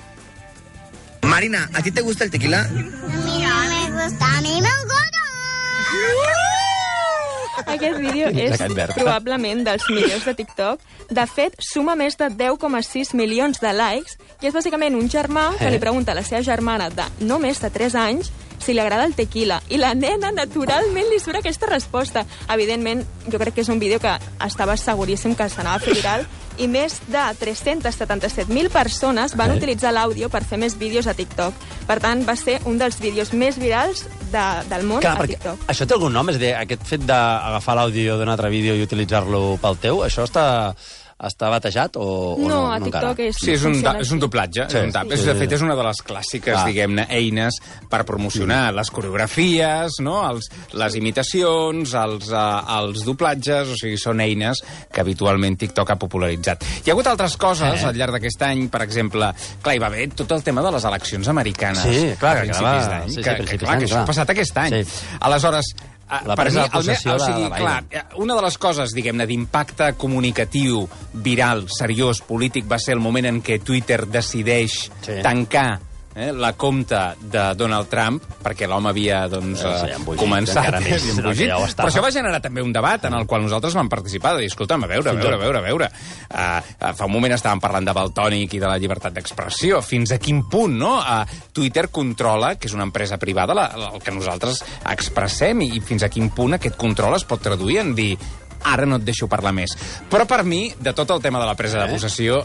Marina, 1.31 1.69
¿a 1.75 1.82
ti 1.82 1.93
te 1.93 2.02
gusta 2.02 2.25
el 2.25 2.31
tequila? 2.32 2.64
Mira, 2.75 3.55
me 3.70 3.82
gusta, 3.94 4.26
a 4.38 4.41
mí 4.41 4.61
me 4.61 4.75
Aquest 7.67 7.99
vídeo 7.99 8.29
és 8.33 8.61
probablement 8.95 9.65
dels 9.67 9.87
millors 9.91 10.25
de 10.25 10.35
TikTok. 10.35 10.81
De 11.11 11.27
fet, 11.27 11.57
suma 11.61 11.95
més 11.99 12.17
de 12.21 12.29
10,6 12.31 13.15
milions 13.19 13.61
de 13.61 13.73
likes 13.77 14.17
i 14.41 14.49
és 14.51 14.55
bàsicament 14.55 14.95
un 14.97 15.09
germà 15.11 15.51
que 15.59 15.67
Eh? 15.69 15.71
li 15.71 15.79
pregunta 15.83 16.12
a 16.12 16.15
la 16.15 16.23
seva 16.25 16.43
germana 16.43 16.91
de 16.91 17.05
no 17.21 17.39
més 17.39 17.61
de 17.61 17.71
3 17.71 17.95
anys 17.95 18.31
si 18.61 18.75
li 18.75 18.81
agrada 18.81 19.07
el 19.09 19.15
tequila. 19.17 19.62
I 19.73 19.79
la 19.81 19.95
nena, 19.95 20.31
naturalment, 20.33 21.07
li 21.09 21.19
surt 21.19 21.39
aquesta 21.41 21.67
resposta. 21.67 22.27
Evidentment, 22.53 23.05
jo 23.33 23.39
crec 23.41 23.55
que 23.55 23.62
és 23.65 23.69
un 23.73 23.79
vídeo 23.81 23.99
que 23.99 24.12
estava 24.45 24.77
seguríssim 24.77 25.35
que 25.35 25.49
s'anava 25.49 25.77
a 25.77 25.81
fer 25.81 25.95
viral 25.97 26.27
i 26.61 26.69
més 26.69 26.99
de 27.09 27.23
377.000 27.41 28.71
persones 28.73 29.35
van 29.39 29.55
utilitzar 29.57 29.93
l'àudio 29.97 30.29
per 30.33 30.43
fer 30.45 30.59
més 30.61 30.77
vídeos 30.79 31.09
a 31.09 31.15
TikTok. 31.17 31.57
Per 31.89 31.99
tant, 32.03 32.23
va 32.29 32.37
ser 32.39 32.59
un 32.69 32.79
dels 32.81 33.01
vídeos 33.01 33.33
més 33.33 33.59
virals 33.61 34.05
de, 34.31 34.45
del 34.71 34.87
món 34.87 35.03
Clar, 35.03 35.17
a 35.19 35.27
TikTok. 35.27 35.67
això 35.73 35.87
té 35.89 35.97
algun 35.97 36.15
nom? 36.15 36.29
És 36.31 36.39
a 36.39 36.43
dir, 36.43 36.53
aquest 36.59 36.87
fet 36.87 37.07
d'agafar 37.09 37.79
l'àudio 37.81 38.19
d'un 38.21 38.31
altre 38.31 38.51
vídeo 38.53 38.77
i 38.77 38.85
utilitzar-lo 38.87 39.57
pel 39.62 39.81
teu, 39.83 40.05
això 40.07 40.27
està, 40.29 40.47
està 41.26 41.50
batejat 41.52 41.96
o, 42.00 42.05
o 42.34 42.38
no? 42.40 42.49
No, 42.49 42.61
a 42.72 42.78
no 42.81 42.87
TikTok 42.88 43.19
encara? 43.19 43.28
és... 43.28 43.37
Sí, 43.40 43.52
és 43.52 43.64
un, 43.69 43.75
da, 43.84 43.93
és 44.00 44.11
un 44.14 44.20
doblatge. 44.22 44.67
Sí, 44.70 44.78
és 44.78 44.87
un 44.88 44.93
tap. 44.94 45.06
sí, 45.11 45.14
és, 45.14 45.20
sí, 45.20 45.26
de 45.28 45.34
sí. 45.34 45.40
fet, 45.44 45.52
és 45.58 45.64
una 45.67 45.75
de 45.76 45.84
les 45.84 46.00
clàssiques, 46.06 46.55
Clar. 46.55 46.67
diguem-ne, 46.70 47.05
eines 47.12 47.58
per 47.93 48.02
promocionar 48.08 48.61
les 48.76 48.90
coreografies, 48.90 49.99
no? 50.00 50.17
els, 50.31 50.49
les 50.72 50.96
imitacions, 50.96 51.94
els, 51.94 52.31
uh, 52.32 52.78
els 52.81 53.05
doblatges, 53.05 53.75
o 53.75 53.76
sigui, 53.78 53.99
són 54.00 54.20
eines 54.25 54.62
que 54.93 55.00
habitualment 55.05 55.58
TikTok 55.61 55.93
ha 55.94 55.99
popularitzat. 56.00 56.64
Hi 56.84 56.90
ha 56.90 56.96
hagut 56.96 57.06
altres 57.12 57.37
coses 57.40 57.82
Eh. 57.82 57.87
al 57.87 57.96
llarg 57.96 58.16
d'aquest 58.16 58.43
any, 58.49 58.69
per 58.73 58.82
exemple, 58.87 59.32
clar, 59.62 59.75
hi 59.76 59.82
va 59.82 59.87
haver 59.93 60.08
tot 60.16 60.32
el 60.32 60.43
tema 60.46 60.62
de 60.64 60.73
les 60.73 60.84
eleccions 60.84 61.28
americanes 61.28 61.82
Sí, 61.84 62.14
clar, 62.19 62.37
a 62.37 62.40
que 62.40 62.49
principis 62.49 62.88
d'any, 62.90 63.08
sí, 63.08 63.14
sí, 63.14 63.23
que, 63.23 63.37
que, 63.44 63.58
clar, 63.58 63.78
que 63.78 63.84
això 63.87 63.94
clar. 63.94 64.02
ha 64.02 64.06
passat 64.11 64.31
aquest 64.31 64.56
any. 64.64 64.81
Sí. 64.84 65.16
Aleshores, 65.20 65.75
La 66.27 66.35
per 66.35 66.51
mi, 66.51 66.59
el 66.59 66.71
me- 66.85 67.15
o 67.15 67.19
sigui, 67.19 67.43
de 67.45 67.51
clar, 67.51 67.85
Eh, 67.91 68.03
una 68.17 68.35
de 68.35 68.43
les 68.43 68.59
coses, 68.59 68.91
diguem-ne, 68.93 69.27
d'impacte 69.27 69.93
comunicatiu, 69.95 70.89
viral, 71.12 71.67
seriós, 71.69 72.21
polític, 72.23 72.67
va 72.71 72.79
ser 72.79 72.95
el 72.95 73.01
moment 73.01 73.27
en 73.27 73.43
què 73.43 73.61
Twitter 73.62 74.07
decideix 74.09 74.91
Sí. 75.01 75.21
tancar 75.23 75.81
eh, 76.15 76.33
la 76.33 76.53
compta 76.59 77.15
de 77.21 77.43
Donald 77.55 77.89
Trump, 77.89 78.25
perquè 78.43 78.67
l'home 78.69 78.91
havia 78.91 79.23
doncs, 79.31 79.62
Eh, 79.62 79.75
sí, 79.79 79.91
eh, 79.95 80.17
començat 80.19 80.75
més 80.85 81.05
i 81.07 81.11
embogit. 81.15 81.47
que 81.47 81.51
ja. 81.53 81.59
Però 81.77 81.89
això 81.89 82.03
va 82.03 82.11
generar 82.11 82.41
també 82.43 82.62
un 82.62 82.73
debat 82.73 83.05
en 83.07 83.15
el 83.15 83.27
qual 83.31 83.43
nosaltres 83.43 83.75
vam 83.79 83.89
participar, 83.89 84.35
de 84.35 84.45
dir, 84.45 84.51
escolta'm, 84.51 84.85
a 84.85 84.91
veure, 84.91 85.11
a 85.11 85.15
veure, 85.15 85.35
a 85.35 85.39
veure, 85.39 85.59
a 85.59 85.62
veure. 85.62 85.91
Uh, 86.31 86.93
fa 86.97 87.07
un 87.07 87.12
moment 87.12 87.33
estàvem 87.37 87.61
parlant 87.62 87.87
de 87.87 87.95
Baltònic 87.97 88.55
i 88.55 88.61
de 88.62 88.67
la 88.67 88.79
llibertat 88.79 89.15
d'expressió. 89.15 89.81
Fins 89.87 90.12
a 90.12 90.19
quin 90.19 90.43
punt, 90.51 90.77
no? 90.79 90.97
Uh, 90.99 91.25
Twitter 91.53 91.89
controla, 91.91 92.55
que 92.57 92.67
és 92.71 92.75
una 92.75 92.85
empresa 92.89 93.19
privada, 93.19 93.55
la, 93.55 93.71
la, 93.77 93.91
el 93.95 94.03
que 94.03 94.15
nosaltres 94.15 94.65
expressem, 94.91 95.62
i 95.62 95.81
fins 95.81 96.03
a 96.03 96.11
quin 96.12 96.31
punt 96.35 96.59
aquest 96.59 96.77
control 96.81 97.17
es 97.17 97.25
pot 97.29 97.43
traduir 97.43 97.81
en 97.85 97.95
dir 97.95 98.12
ara 98.61 98.85
no 98.85 98.99
et 99.01 99.05
deixo 99.07 99.25
parlar 99.31 99.55
més. 99.57 99.73
Però 100.12 100.27
per 100.29 100.43
mi, 100.45 100.67
de 100.79 100.93
tot 100.93 101.11
el 101.15 101.23
tema 101.25 101.41
de 101.41 101.47
la 101.49 101.55
presa 101.57 101.81
de 101.81 101.95
possessió, 101.95 102.43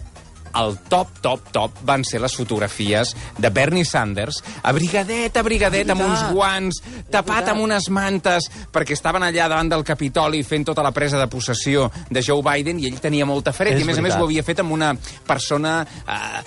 el 0.55 0.77
top, 0.89 1.19
top, 1.21 1.51
top 1.53 1.81
van 1.85 2.03
ser 2.07 2.21
les 2.23 2.35
fotografies 2.35 3.13
de 3.37 3.49
Bernie 3.53 3.85
Sanders 3.85 4.41
abrigadet, 4.63 5.35
abrigadet, 5.37 5.89
amb 5.91 6.05
uns 6.05 6.23
guants, 6.31 6.81
tapat 7.11 7.51
amb 7.51 7.63
unes 7.65 7.89
mantes, 7.93 8.47
perquè 8.73 8.95
estaven 8.95 9.25
allà 9.25 9.49
davant 9.51 9.69
del 9.71 9.85
Capitoli 9.87 10.43
fent 10.47 10.67
tota 10.71 10.83
la 10.85 10.93
presa 10.95 11.19
de 11.19 11.27
possessió 11.31 11.89
de 12.09 12.23
Joe 12.25 12.43
Biden 12.45 12.79
i 12.81 12.89
ell 12.89 12.99
tenia 13.03 13.27
molta 13.27 13.53
fred. 13.55 13.75
És 13.75 13.83
I 13.83 13.87
a 13.87 13.89
més 13.89 13.99
a 13.99 14.05
més 14.05 14.13
veritat. 14.13 14.23
ho 14.23 14.29
havia 14.29 14.45
fet 14.47 14.63
amb 14.63 14.75
una 14.75 14.93
persona 15.27 15.75
eh, 15.83 16.43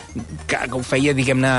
que, 0.47 0.57
que 0.57 0.75
ho 0.77 0.83
feia, 0.87 1.15
diguem-ne, 1.17 1.53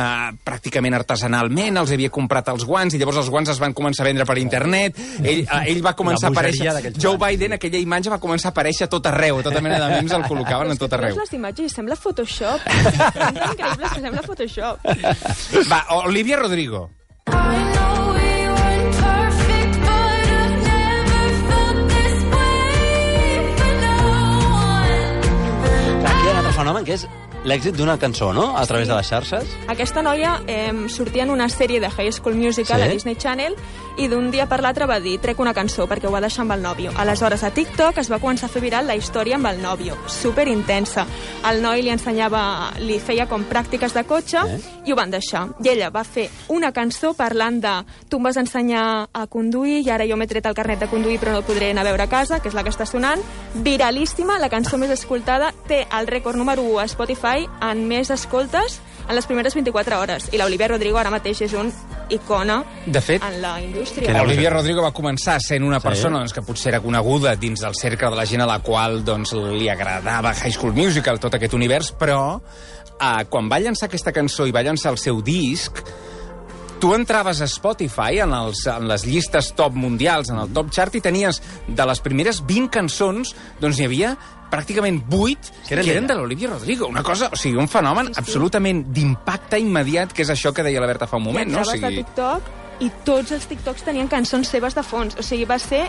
pràcticament 0.46 0.98
artesanalment, 0.98 1.80
els 1.84 1.94
havia 1.96 2.12
comprat 2.14 2.52
els 2.54 2.66
guants 2.68 2.96
i 2.96 3.02
llavors 3.02 3.22
els 3.24 3.32
guants 3.32 3.54
es 3.54 3.62
van 3.62 3.76
començar 3.78 4.06
a 4.06 4.10
vendre 4.10 4.26
per 4.26 4.38
internet. 4.42 5.00
Ell, 5.24 5.46
eh, 5.46 5.62
ell 5.74 5.84
va 5.86 5.96
començar 5.98 6.30
a 6.30 6.36
aparèixer... 6.36 6.94
Joe. 7.00 7.18
Biden, 7.20 7.58
aquella 7.58 7.80
imatge 7.82 8.12
va 8.14 8.20
començar 8.22 8.50
a 8.50 8.54
aparèixer 8.56 8.88
a 8.88 8.92
tot 8.92 9.06
arreu, 9.10 9.42
tota 9.44 9.60
mena 9.62 9.80
de 9.82 9.90
memes 9.98 10.14
el 10.16 10.24
col·locaven 10.24 10.72
a 10.72 10.78
tot 10.80 10.94
arreu. 10.96 11.18
les 11.20 11.34
imatges 11.36 11.76
sembla 11.76 11.98
Photoshop. 12.00 12.39
Increïble 12.40 13.90
que 13.90 14.02
sembla 14.02 14.24
Photoshop. 14.24 14.88
Va, 15.70 15.84
Olivia 16.04 16.38
Rodrigo. 16.38 16.90
Fenomen, 26.60 26.86
que 26.86 26.94
és 27.00 27.08
l'èxit 27.48 27.76
d'una 27.78 27.96
cançó, 27.98 28.34
no?, 28.36 28.50
a 28.60 28.66
través 28.68 28.90
de 28.90 28.96
les 28.98 29.08
xarxes. 29.08 29.48
Aquesta 29.72 30.02
noia 30.04 30.42
eh, 30.46 30.74
sortia 30.92 31.24
en 31.24 31.30
una 31.32 31.48
sèrie 31.48 31.80
de 31.80 31.88
High 31.88 32.12
School 32.12 32.36
Musical 32.36 32.82
Sí? 32.82 32.88
a 32.88 32.92
Disney 32.92 33.16
Channel 33.16 33.56
i 34.00 34.08
d'un 34.12 34.30
dia 34.32 34.46
per 34.48 34.62
l'altre 34.64 34.86
va 34.88 35.00
dir 35.04 35.18
trec 35.20 35.40
una 35.40 35.54
cançó 35.56 35.86
perquè 35.88 36.08
ho 36.08 36.12
va 36.12 36.20
deixar 36.24 36.44
amb 36.46 36.54
el 36.56 36.62
nòvio. 36.64 36.92
Aleshores, 37.00 37.44
a 37.44 37.52
TikTok 37.52 37.98
es 38.00 38.10
va 38.12 38.20
començar 38.20 38.48
a 38.48 38.52
fer 38.52 38.62
viral 38.64 38.88
la 38.88 38.96
història 38.96 39.36
amb 39.40 39.48
el 39.48 39.62
nòvio. 39.64 39.96
Super 40.08 40.48
intensa. 40.52 41.06
El 41.50 41.62
noi 41.64 41.82
li 41.84 41.92
ensenyava, 41.92 42.74
li 42.80 43.00
feia 43.00 43.26
com 43.28 43.44
pràctiques 43.48 43.96
de 43.96 44.04
cotxe 44.08 44.40
Eh? 44.44 44.60
i 44.88 44.92
ho 44.92 44.96
van 45.00 45.12
deixar. 45.12 45.48
I 45.64 45.70
ella 45.74 45.90
va 45.96 46.04
fer 46.04 46.30
una 46.50 46.72
cançó 46.76 47.14
parlant 47.14 47.60
de 47.64 47.74
tu 48.10 48.18
em 48.20 48.24
vas 48.24 48.38
ensenyar 48.40 49.08
a 49.14 49.28
conduir 49.28 49.80
i 49.86 49.90
ara 49.90 50.08
jo 50.08 50.18
m'he 50.20 50.28
tret 50.28 50.46
el 50.46 50.56
carnet 50.56 50.80
de 50.80 50.88
conduir 50.92 51.20
però 51.20 51.32
no 51.32 51.38
el 51.40 51.48
podré 51.48 51.72
anar 51.72 51.84
a 51.88 51.90
veure 51.92 52.04
a 52.04 52.10
casa, 52.12 52.40
que 52.42 52.50
és 52.50 52.56
la 52.56 52.64
que 52.64 52.70
està 52.76 52.86
sonant. 52.86 53.20
Viralíssima, 53.56 54.40
la 54.40 54.50
cançó 54.50 54.78
més 54.78 54.90
escoltada, 54.92 55.54
té 55.68 55.86
el 55.92 56.08
rècord 56.08 56.36
número 56.36 56.49
1 56.58 56.80
a 56.80 56.86
Spotify 56.88 57.46
en 57.62 57.86
més 57.88 58.10
escoltes 58.10 58.80
en 59.10 59.16
les 59.16 59.26
primeres 59.26 59.54
24 59.54 60.00
hores. 60.00 60.30
I 60.34 60.38
l'Olivia 60.38 60.68
Rodrigo 60.70 60.98
ara 60.98 61.10
mateix 61.14 61.42
és 61.42 61.54
un 61.54 61.72
icona 62.10 62.64
De 62.86 63.02
fet, 63.02 63.22
en 63.24 63.42
la 63.42 63.56
Que 63.60 63.66
indústria. 63.66 64.14
no- 64.14 64.24
Olivia 64.24 64.50
Rodrigo 64.50 64.82
va 64.82 64.92
començar 64.92 65.40
sent 65.40 65.64
una 65.64 65.80
Sí. 65.80 65.88
persona 65.88 66.18
doncs, 66.20 66.34
que 66.34 66.42
potser 66.42 66.70
era 66.74 66.82
coneguda 66.82 67.36
dins 67.36 67.60
del 67.60 67.76
cercle 67.76 68.10
de 68.10 68.16
la 68.16 68.26
gent 68.26 68.42
a 68.42 68.46
la 68.48 68.60
qual 68.60 69.04
doncs, 69.04 69.34
li 69.34 69.68
agradava 69.70 70.34
High 70.34 70.54
School 70.54 70.74
Musical, 70.74 71.20
tot 71.20 71.34
aquest 71.36 71.54
univers, 71.54 71.92
però 71.94 72.40
eh, 73.02 73.26
quan 73.30 73.50
va 73.50 73.60
llançar 73.60 73.88
aquesta 73.88 74.12
cançó 74.12 74.46
i 74.48 74.52
va 74.52 74.62
llançar 74.64 74.92
el 74.92 74.98
seu 74.98 75.22
disc, 75.22 75.84
tu 76.80 76.94
entraves 76.96 77.42
a 77.42 77.48
Spotify 77.52 78.22
en, 78.24 78.34
els, 78.34 78.66
en 78.72 78.88
les 78.90 79.06
llistes 79.06 79.52
top 79.58 79.76
mundials, 79.76 80.30
en 80.32 80.40
el 80.42 80.52
top 80.56 80.72
chart, 80.76 80.96
i 80.96 81.02
tenies 81.04 81.42
de 81.68 81.86
les 81.90 82.00
primeres 82.04 82.42
20 82.48 82.70
cançons, 82.74 83.34
doncs 83.60 83.80
n'hi 83.80 83.88
havia 83.90 84.14
pràcticament 84.50 85.04
8 85.14 85.52
Que 85.68 85.76
eren 85.76 85.86
que 85.86 85.92
eren 85.94 86.08
de 86.10 86.16
l'Olivia 86.18 86.50
Rodrigo. 86.50 86.88
Una 86.90 87.04
cosa, 87.06 87.30
o 87.32 87.38
sigui, 87.38 87.60
un 87.62 87.68
fenomen 87.70 88.10
Sí, 88.10 88.14
sí. 88.16 88.20
absolutament 88.24 88.86
d'impacte 88.96 89.60
immediat, 89.62 90.14
que 90.16 90.24
és 90.26 90.32
això 90.34 90.54
que 90.56 90.66
deia 90.66 90.82
la 90.82 90.88
Berta 90.90 91.06
fa 91.08 91.20
un 91.20 91.28
I 91.28 91.30
moment, 91.30 91.52
no? 91.52 91.60
O 91.62 91.68
entraves 91.68 91.84
a 91.84 91.92
sigui, 91.92 92.04
TikTok 92.04 92.56
i 92.80 92.90
tots 93.06 93.36
els 93.36 93.46
TikToks 93.52 93.84
tenien 93.84 94.08
cançons 94.08 94.48
seves 94.48 94.74
de 94.76 94.84
fons. 94.88 95.18
O 95.20 95.26
sigui, 95.26 95.46
va 95.46 95.60
ser 95.60 95.84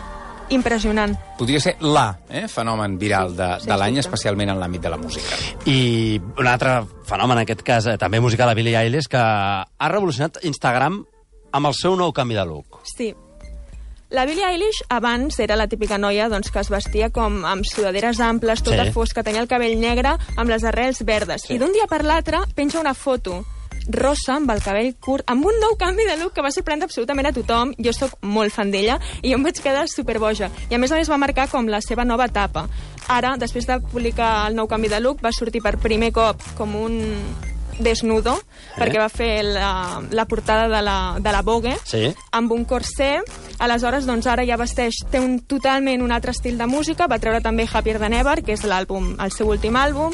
impressionant. 0.50 1.16
Podria 1.38 1.60
ser 1.60 1.76
la 1.80 2.18
eh, 2.28 2.46
fenomen 2.48 2.98
viral 2.98 3.34
de, 3.36 3.48
Sí, 3.60 3.66
de 3.68 3.76
l'any, 3.76 3.94
dubte. 3.96 4.06
especialment 4.08 4.50
en 4.50 4.60
l'àmbit 4.60 4.82
de 4.82 4.90
la 4.90 4.96
música. 4.98 5.36
I 5.66 6.20
un 6.38 6.46
altre 6.46 6.82
fenomen, 7.06 7.38
en 7.38 7.42
aquest 7.42 7.62
cas, 7.62 7.86
eh, 7.86 7.96
també 7.98 8.20
musical, 8.20 8.46
la 8.48 8.54
Billie 8.54 8.76
Eilish, 8.78 9.08
que 9.08 9.18
ha 9.18 9.88
revolucionat 9.88 10.38
Instagram 10.44 11.04
amb 11.52 11.66
el 11.66 11.74
seu 11.74 11.96
nou 11.96 12.12
canvi 12.12 12.34
de 12.34 12.44
look. 12.46 12.80
Sí. 12.84 13.14
La 14.10 14.24
Billie 14.26 14.42
Eilish 14.44 14.82
abans 14.88 15.38
era 15.38 15.54
la 15.54 15.68
típica 15.68 15.96
noia 15.96 16.28
doncs, 16.28 16.50
que 16.50 16.58
es 16.58 16.68
vestia 16.68 17.10
com 17.14 17.44
amb 17.46 17.62
sudaderes 17.64 18.18
amples, 18.18 18.62
tota 18.62 18.82
Sí. 18.82 18.88
sí. 18.88 18.92
fosca, 18.92 19.22
tenia 19.22 19.40
el 19.40 19.46
cabell 19.48 19.78
negre 19.78 20.16
amb 20.36 20.50
les 20.50 20.64
arrels 20.64 21.04
verdes. 21.04 21.42
Sí. 21.46 21.54
I 21.54 21.58
d'un 21.58 21.72
dia 21.72 21.86
per 21.86 22.02
l'altre 22.04 22.40
penja 22.56 22.80
una 22.80 22.94
foto 22.94 23.44
rosa, 23.92 24.36
amb 24.36 24.50
el 24.50 24.62
cabell 24.62 24.94
curt, 25.00 25.24
amb 25.30 25.44
un 25.46 25.58
nou 25.60 25.76
canvi 25.80 26.04
de 26.08 26.16
look 26.20 26.34
que 26.34 26.42
va 26.42 26.50
sorprendre 26.54 26.86
absolutament 26.88 27.26
a 27.30 27.32
tothom. 27.36 27.74
Jo 27.78 27.92
sóc 27.96 28.16
molt 28.22 28.52
fan 28.54 28.70
d'ella 28.70 28.98
i 29.22 29.30
jo 29.32 29.38
em 29.38 29.44
vaig 29.46 29.60
quedar 29.62 29.86
superboja. 29.88 30.50
I 30.70 30.74
a 30.74 30.78
més 30.78 30.92
a 30.92 30.96
més 31.00 31.10
va 31.10 31.18
marcar 31.20 31.48
com 31.50 31.68
la 31.68 31.80
seva 31.80 32.04
nova 32.04 32.26
etapa. 32.30 32.66
Ara, 33.08 33.36
després 33.36 33.66
de 33.66 33.80
publicar 33.80 34.48
el 34.48 34.54
nou 34.54 34.68
canvi 34.70 34.88
de 34.88 35.00
look, 35.00 35.22
va 35.24 35.32
sortir 35.32 35.62
per 35.62 35.76
primer 35.78 36.12
cop 36.12 36.42
com 36.56 36.76
un 36.76 37.00
desnudo, 37.80 38.34
eh? 38.36 38.76
perquè 38.76 38.98
va 39.00 39.08
fer 39.08 39.42
la, 39.42 40.02
la 40.12 40.26
portada 40.28 40.66
de 40.68 40.82
la, 40.84 41.16
de 41.18 41.32
la 41.32 41.40
Vogue, 41.42 41.72
Sí. 41.88 42.10
amb 42.32 42.52
un 42.52 42.66
corset. 42.68 43.24
Aleshores, 43.58 44.04
doncs, 44.04 44.26
ara 44.28 44.44
ja 44.44 44.58
vesteix, 44.60 44.98
té 45.10 45.18
un, 45.20 45.38
totalment 45.48 46.02
un 46.04 46.12
altre 46.12 46.34
estil 46.36 46.58
de 46.58 46.66
música, 46.68 47.06
va 47.08 47.18
treure 47.18 47.40
també 47.40 47.66
Happier 47.72 47.98
Than 47.98 48.12
Ever, 48.20 48.42
que 48.44 48.52
és 48.52 48.64
l'àlbum, 48.68 49.14
el 49.18 49.32
seu 49.32 49.48
últim 49.48 49.76
àlbum, 49.80 50.12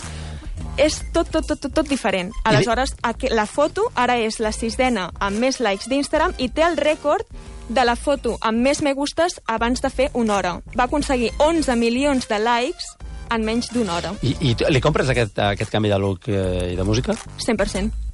és 0.76 1.00
tot, 1.12 1.28
tot, 1.30 1.46
tot, 1.46 1.60
tot, 1.60 1.72
tot 1.72 1.88
diferent. 1.88 2.32
Aleshores, 2.44 2.94
la 3.32 3.46
foto 3.46 3.88
ara 3.94 4.18
és 4.20 4.38
la 4.40 4.52
sisena 4.52 5.10
amb 5.20 5.40
més 5.40 5.60
likes 5.60 5.88
d'Instagram 5.88 6.36
i 6.38 6.48
té 6.48 6.64
el 6.66 6.76
rècord 6.76 7.26
de 7.68 7.84
la 7.84 7.96
foto 7.96 8.36
amb 8.46 8.62
més 8.62 8.82
me 8.82 8.92
gustes 8.94 9.40
abans 9.46 9.82
de 9.82 9.90
fer 9.90 10.10
una 10.14 10.36
hora. 10.36 10.54
Va 10.76 10.86
aconseguir 10.86 11.32
11 11.38 11.76
milions 11.80 12.28
de 12.28 12.38
likes 12.38 12.94
en 13.34 13.44
menys 13.44 13.72
d'una 13.74 13.96
hora. 13.96 14.14
I, 14.22 14.36
I 14.52 14.54
li 14.70 14.82
compres 14.82 15.10
aquest, 15.10 15.38
aquest 15.42 15.72
canvi 15.72 15.90
de 15.90 15.98
look 15.98 16.28
eh, 16.30 16.72
i 16.72 16.76
de 16.78 16.84
música? 16.86 17.16
100%. 17.42 18.05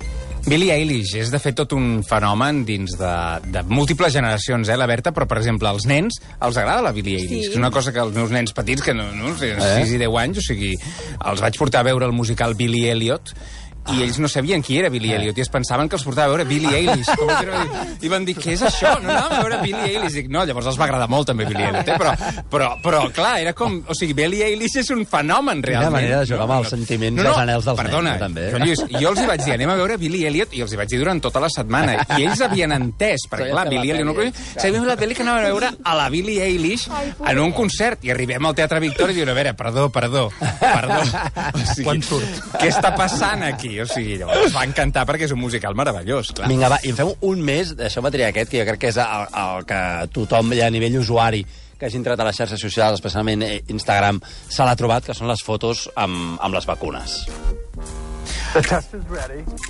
Billie 0.43 0.73
Eilish 0.75 1.15
és, 1.21 1.31
de 1.31 1.39
fet, 1.39 1.55
tot 1.55 1.73
un 1.77 2.03
fenomen 2.07 2.65
dins 2.67 2.97
de, 2.99 3.13
de 3.55 3.63
múltiples 3.71 4.13
generacions, 4.15 4.69
eh, 4.69 4.77
la 4.79 4.89
Berta, 4.91 5.13
però, 5.15 5.29
per 5.31 5.39
exemple, 5.39 5.71
als 5.71 5.87
nens 5.87 6.19
els 6.43 6.59
agrada 6.59 6.83
la 6.83 6.93
Billie 6.97 7.21
Eilish. 7.21 7.47
Sí. 7.47 7.53
És 7.53 7.61
una 7.61 7.71
cosa 7.71 7.95
que 7.95 8.03
els 8.03 8.15
meus 8.17 8.35
nens 8.35 8.55
petits, 8.57 8.83
que 8.83 8.95
no, 8.97 9.07
no 9.15 9.37
sé, 9.39 9.53
Eh? 9.53 9.73
6 9.85 9.95
i 9.95 9.99
10 10.03 10.19
anys, 10.25 10.43
o 10.43 10.47
sigui, 10.47 10.73
els 11.31 11.43
vaig 11.45 11.59
portar 11.61 11.85
a 11.85 11.89
veure 11.93 12.09
el 12.09 12.17
musical 12.17 12.57
Billy 12.59 12.89
Elliot, 12.91 13.35
i 13.91 14.03
ells 14.05 14.21
no 14.23 14.31
sabien 14.31 14.63
qui 14.63 14.79
era 14.79 14.91
Billy 14.93 15.13
Elliot 15.17 15.39
i 15.39 15.45
es 15.45 15.51
pensaven 15.53 15.91
que 15.91 15.99
els 15.99 16.07
portava 16.07 16.31
a 16.31 16.35
veure 16.37 16.47
Billie 16.49 16.75
Eilish 16.81 17.11
com 17.19 17.33
i 18.03 18.13
van 18.13 18.27
dir, 18.29 18.37
què 18.39 18.55
és 18.55 18.63
això? 18.69 18.95
no 19.03 19.11
anàvem 19.11 19.39
a 19.39 19.43
veure 19.43 19.61
Billie 19.65 19.91
Eilish 19.97 20.19
Dic, 20.21 20.31
no, 20.33 20.45
llavors 20.49 20.71
els 20.71 20.79
va 20.81 20.87
agradar 20.89 21.09
molt 21.11 21.31
també 21.33 21.47
Billie 21.49 21.69
Elliot 21.71 21.93
eh? 21.95 21.99
però, 21.99 22.15
però, 22.53 22.71
però 22.85 23.03
clar, 23.15 23.35
era 23.43 23.55
com 23.57 23.81
o 23.83 23.97
sigui, 23.99 24.17
Billie 24.19 24.47
Eilish 24.51 24.79
és 24.83 24.93
un 24.95 25.05
fenomen 25.09 25.63
Quina 25.63 25.81
realment 25.83 25.99
manera 25.99 26.23
de 26.23 26.31
jugar 26.31 26.47
amb 26.47 26.57
els 26.61 26.73
sentiments 26.73 27.23
i 27.23 27.27
els 27.27 27.41
anhels 27.43 27.69
dels 27.69 27.81
perdona, 27.83 28.15
nens, 28.15 28.23
també. 28.23 28.47
Joan 28.53 28.67
Lluís, 28.67 28.83
jo 28.93 29.13
els 29.13 29.23
hi 29.23 29.27
vaig 29.31 29.45
dir, 29.45 29.55
anem 29.57 29.73
a 29.73 29.77
veure 29.81 29.99
Billy 30.01 30.23
Elliot, 30.29 30.55
i 30.57 30.63
els 30.65 30.75
hi 30.75 30.79
vaig 30.81 30.91
dir 30.93 31.01
durant 31.03 31.21
tota 31.23 31.43
la 31.43 31.51
setmana. 31.53 31.97
I 32.17 32.27
ells 32.27 32.43
havien 32.45 32.75
entès, 32.77 33.27
perquè 33.31 33.51
clar, 33.53 33.67
Billy 33.71 33.93
Elliot 33.95 34.09
no 34.09 34.27
Sabíem 34.53 34.87
la 34.87 34.97
pel·li 34.99 35.17
que 35.17 35.25
anàvem 35.25 35.47
a 35.47 35.51
veure 35.51 35.71
a 35.89 35.97
la 35.99 36.09
Billie 36.13 36.45
Eilish 36.45 36.89
en 36.91 37.41
un 37.43 37.55
concert, 37.57 38.05
i 38.07 38.13
arribem 38.15 38.47
al 38.49 38.57
Teatre 38.59 38.81
Victòria 38.83 39.15
i 39.15 39.21
diuen, 39.21 39.33
a 39.33 39.37
veure, 39.37 39.55
perdó, 39.59 39.89
perdó, 39.95 40.27
perdó. 40.61 41.01
O 41.53 41.61
sigui, 41.63 41.85
Quan 41.87 42.03
surt? 42.05 42.43
Què 42.57 42.69
està 42.71 42.93
passant 42.97 43.43
aquí? 43.47 43.72
O 43.81 43.89
sigui, 43.89 44.19
llavors 44.21 44.55
va 44.55 44.67
encantar 44.69 45.07
perquè 45.09 45.29
és 45.29 45.35
un 45.35 45.41
musical 45.41 45.77
meravellós, 45.79 46.35
clar. 46.37 46.51
Vinga, 46.53 46.69
va, 46.73 46.79
i 46.85 46.93
en 46.93 46.99
fem 46.99 47.13
un 47.31 47.43
mes, 47.47 47.75
deixeu-me 47.79 48.13
triar 48.15 48.29
aquest, 48.33 48.53
que 48.53 48.61
jo 48.61 48.69
crec 48.69 48.85
que 48.85 48.93
és 48.93 49.01
el, 49.03 49.27
el 49.43 49.67
que 49.69 49.83
tothom 50.15 50.53
ja 50.59 50.69
a 50.69 50.75
nivell 50.75 51.01
usuari 51.01 51.45
que 51.83 51.89
hagi 51.89 51.99
entrat 51.99 52.21
a 52.23 52.29
les 52.29 52.37
xarxes 52.39 52.61
socials, 52.63 53.01
especialment 53.01 53.43
eh, 53.43 53.57
Instagram, 53.75 54.21
se 54.23 54.63
l'ha 54.63 54.77
trobat, 54.79 55.03
que 55.09 55.17
són 55.19 55.27
les 55.27 55.43
fotos 55.43 55.89
amb, 55.99 56.37
amb 56.39 56.55
les 56.55 56.69
vacunes. 56.69 57.17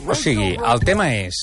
O 0.04 0.16
sigui, 0.18 0.50
el 0.58 0.84
tema 0.84 1.06
és, 1.14 1.38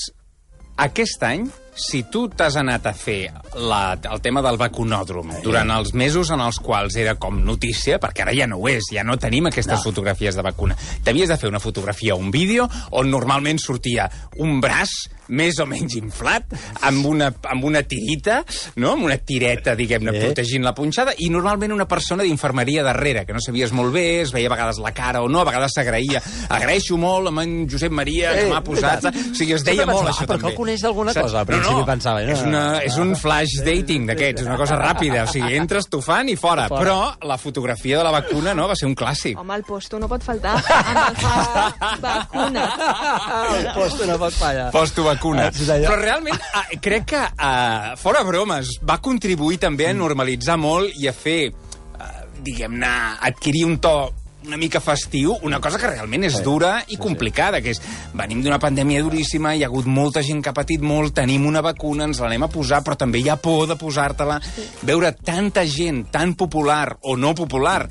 aquest 0.86 1.26
any, 1.26 1.48
si 1.74 2.02
tu 2.10 2.26
t'has 2.28 2.56
anat 2.60 2.86
a 2.86 2.92
fer 2.92 3.30
la, 3.54 3.96
el 4.10 4.20
tema 4.20 4.42
del 4.42 4.58
vacunòdrom 4.60 5.30
durant 5.44 5.70
els 5.70 5.94
mesos 5.94 6.30
en 6.34 6.40
els 6.44 6.58
quals 6.60 6.96
era 7.00 7.14
com 7.20 7.38
notícia, 7.44 7.98
perquè 8.02 8.22
ara 8.26 8.34
ja 8.36 8.46
no 8.50 8.58
ho 8.60 8.68
és, 8.68 8.90
ja 8.92 9.04
no 9.06 9.16
tenim 9.16 9.46
aquestes 9.48 9.78
No. 9.78 9.84
fotografies 9.90 10.36
de 10.36 10.42
vacuna, 10.42 10.76
t'havies 11.04 11.28
de 11.30 11.36
fer 11.38 11.48
una 11.48 11.60
fotografia 11.62 12.14
o 12.14 12.18
un 12.18 12.30
vídeo 12.30 12.68
on 12.90 13.10
normalment 13.10 13.58
sortia 13.62 14.10
un 14.38 14.60
braç 14.60 14.90
més 15.30 15.58
o 15.62 15.66
menys 15.70 15.94
inflat, 16.00 16.50
amb 16.86 17.06
una, 17.06 17.30
amb 17.50 17.64
una 17.64 17.82
tirita, 17.86 18.40
no? 18.82 18.92
amb 18.96 19.04
una 19.08 19.16
tireta, 19.18 19.76
diguem-ne, 19.78 20.10
Sí. 20.10 20.20
protegint 20.26 20.64
la 20.66 20.74
punxada, 20.74 21.12
i 21.18 21.28
normalment 21.30 21.72
una 21.72 21.86
persona 21.88 22.22
d'infermeria 22.26 22.82
darrere, 22.82 23.24
que 23.26 23.32
no 23.32 23.40
sabies 23.40 23.70
molt 23.72 23.92
bé, 23.94 24.20
es 24.24 24.32
veia 24.34 24.48
a 24.50 24.54
vegades 24.54 24.78
la 24.82 24.90
cara 24.92 25.22
o 25.22 25.28
no, 25.28 25.40
a 25.40 25.44
vegades 25.46 25.72
s'agraïa. 25.76 26.20
Agraeixo 26.50 26.96
molt 26.98 27.28
amb 27.30 27.40
en 27.44 27.54
Josep 27.70 27.92
Maria, 27.94 28.32
que 28.34 28.46
Eh, 28.46 28.50
m'ha 28.50 28.62
posat... 28.66 29.04
O 29.10 29.34
sigui, 29.36 29.54
es 29.54 29.62
deia 29.64 29.86
molt, 29.86 30.00
pensava, 30.02 30.10
això, 30.10 30.24
ah, 30.24 30.26
però 30.26 30.36
també. 30.36 30.42
que 30.48 30.52
el 30.52 30.56
coneix 30.58 30.80
d'alguna 30.82 31.12
Saps? 31.14 31.24
cosa, 31.28 31.40
al 31.40 31.46
principi 31.46 31.84
pensava, 31.86 32.22
no? 32.26 32.32
És, 32.32 32.42
una, 32.42 32.62
és 32.90 32.96
un 32.98 33.14
flash 33.16 33.54
dating 33.64 34.06
d'aquests, 34.10 34.42
és 34.42 34.48
una 34.48 34.56
cosa 34.58 34.76
ràpida, 34.80 35.22
o 35.24 35.30
sigui, 35.30 35.54
entres 35.56 35.86
tufant 35.88 36.28
i 36.28 36.36
fora. 36.36 36.66
Fora. 36.68 36.80
Però 36.82 37.28
la 37.28 37.38
fotografia 37.38 37.98
de 37.98 38.04
la 38.04 38.10
vacuna, 38.10 38.54
no?, 38.54 38.66
va 38.68 38.74
ser 38.76 38.88
un 38.90 38.96
clàssic. 38.98 39.38
Home, 39.38 39.54
el 39.54 39.62
posto 39.64 39.98
no 40.02 40.08
pot 40.10 40.22
faltar 40.26 40.56
amb 40.58 41.00
el 41.06 41.16
hashtag 41.22 42.00
vacuna. 42.00 42.66
El 43.60 43.68
posto 43.74 44.06
no 44.06 44.18
pot 44.18 44.32
fallar. 44.34 44.70
Posto 44.74 45.04
vacuna. 45.04 45.19
Ah, 45.48 45.52
sí, 45.54 45.68
allò. 45.68 45.92
Però 45.92 46.00
realment, 46.00 46.40
ah, 46.54 46.66
crec 46.80 47.10
que, 47.12 47.24
ah, 47.36 47.96
fora 48.00 48.24
bromes, 48.26 48.78
va 48.86 49.00
contribuir 49.04 49.60
també 49.62 49.90
a 49.90 49.96
normalitzar 49.96 50.56
molt 50.60 50.96
i 50.96 51.10
a 51.10 51.14
fer, 51.16 51.52
ah, 51.98 52.24
diguem-ne, 52.40 52.94
adquirir 53.30 53.66
un 53.68 53.78
to 53.78 53.94
una 54.46 54.56
mica 54.56 54.80
festiu, 54.80 55.36
una 55.42 55.60
cosa 55.60 55.78
que 55.78 55.88
realment 55.90 56.24
és 56.24 56.38
dura 56.44 56.78
i 56.88 56.96
complicada, 57.00 57.60
que 57.60 57.74
és 57.74 57.80
venim 58.16 58.40
d'una 58.42 58.58
pandèmia 58.62 59.02
duríssima, 59.04 59.52
hi 59.54 59.64
ha 59.64 59.68
hagut 59.68 59.88
molta 59.90 60.22
gent 60.24 60.40
que 60.42 60.50
ha 60.52 60.56
patit 60.56 60.80
molt, 60.80 61.12
tenim 61.18 61.44
una 61.46 61.60
vacuna, 61.64 62.06
ens 62.08 62.22
l'anem 62.22 62.46
a 62.46 62.50
posar, 62.52 62.80
però 62.86 62.96
també 62.96 63.20
hi 63.20 63.28
ha 63.28 63.36
por 63.36 63.66
de 63.68 63.76
posar-te-la. 63.80 64.40
Veure 64.88 65.12
tanta 65.12 65.66
gent 65.68 66.06
tan 66.10 66.34
popular 66.40 66.96
o 67.02 67.16
no 67.20 67.34
popular 67.36 67.84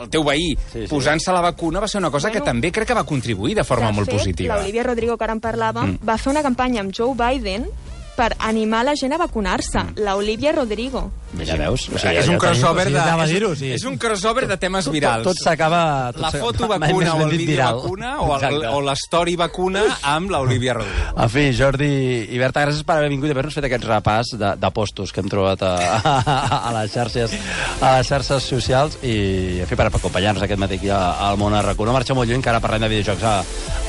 el 0.00 0.08
teu 0.10 0.24
veí 0.24 0.54
Sí, 0.72 0.82
sí. 0.82 0.86
posant-se 0.88 1.32
la 1.32 1.40
vacuna 1.40 1.80
va 1.80 1.88
ser 1.88 1.98
una 2.00 2.10
cosa 2.10 2.28
Bueno, 2.28 2.40
que 2.44 2.50
també 2.50 2.72
crec 2.72 2.88
que 2.88 2.94
va 2.94 3.04
contribuir 3.04 3.54
de 3.54 3.64
forma 3.64 3.86
de 3.88 3.92
molt 3.92 4.08
fet, 4.10 4.18
positiva. 4.18 4.56
L'Olivia 4.58 4.82
Rodrigo, 4.82 5.16
que 5.16 5.24
ara 5.24 5.32
en 5.34 5.40
parlàvem, 5.40 5.92
Mm. 6.00 6.08
va 6.08 6.18
fer 6.18 6.30
una 6.32 6.42
campanya 6.42 6.80
amb 6.80 6.92
Joe 6.96 7.14
Biden 7.14 7.66
per 8.16 8.32
animar 8.38 8.84
la 8.86 8.94
gent 8.98 9.14
a 9.14 9.18
vacunar-se. 9.20 9.82
Mm. 9.82 10.06
L'Olivia 10.06 10.52
Rodrigo. 10.54 11.10
Ja 11.42 11.56
veus? 11.58 11.88
O 11.90 11.98
és 11.98 12.04
ja 12.04 12.30
un 12.30 12.38
crossover 12.38 12.86
o 12.86 12.90
sigui, 13.26 13.40
de, 13.42 13.50
és, 13.52 13.62
és 13.80 13.84
un 13.88 13.96
crossover 13.98 14.46
de 14.46 14.56
temes 14.60 14.86
virals. 14.92 15.24
Tot, 15.26 15.34
tot 15.34 15.42
s'acaba... 15.42 16.12
la 16.14 16.30
foto 16.30 16.68
vacuna 16.74 17.16
o 17.16 17.24
el 17.24 17.32
vídeo 17.32 17.48
viral. 17.56 17.80
vacuna 17.80 18.12
o, 18.22 18.28
el, 18.38 18.60
o 18.70 18.80
l'story 18.86 19.34
vacuna 19.40 19.82
amb 20.14 20.30
l'Olivia 20.30 20.76
Rodrigo. 20.78 21.16
En 21.18 21.32
fi, 21.32 21.48
Jordi 21.56 21.90
i 22.30 22.38
Berta, 22.38 22.62
gràcies 22.66 22.86
per 22.86 23.00
haver 23.00 23.10
vingut 23.10 23.32
i 23.32 23.34
haver-nos 23.34 23.58
fet 23.58 23.66
aquest 23.66 23.88
repàs 23.90 24.34
de, 24.38 24.54
de 24.62 24.72
postos 24.74 25.12
que 25.12 25.24
hem 25.24 25.30
trobat 25.32 25.66
a, 25.66 25.74
a, 26.14 26.60
a, 26.60 26.74
les 26.78 26.94
xarxes, 26.94 27.34
a 27.80 27.96
les 27.98 28.10
xarxes 28.10 28.50
socials 28.54 29.00
i, 29.02 29.16
en 29.64 29.70
fi, 29.70 29.78
per 29.78 29.90
acompanyar-nos 29.90 30.46
aquest 30.46 30.62
matí 30.62 30.78
aquí 30.78 30.92
al 30.94 31.40
món 31.40 31.56
a 31.56 31.64
RAC1. 31.66 31.90
No 31.90 31.98
marxem 31.98 32.18
molt 32.18 32.30
lluny, 32.30 32.44
que 32.44 32.54
ara 32.54 32.62
parlem 32.62 32.86
de 32.86 32.94
videojocs 32.94 33.26
a, 33.26 33.38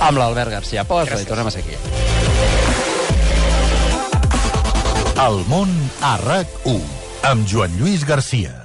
amb 0.09 0.21
l'Albert 0.21 0.57
García. 0.57 0.87
Posa 0.89 1.21
i 1.21 1.29
tornem 1.29 1.51
a 1.51 1.53
ser 1.53 1.61
aquí. 1.65 2.24
El 5.15 5.37
món 5.47 5.69
a 6.03 6.17
RAC1 6.19 6.75
amb 7.31 7.47
Joan 7.47 7.79
Lluís 7.79 8.03
Garcia. 8.03 8.64